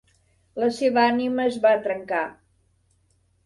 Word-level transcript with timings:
La 0.63 0.69
seva 0.77 1.03
ànima 1.11 1.45
es 1.51 1.61
va 1.67 1.77
trencar. 1.87 2.25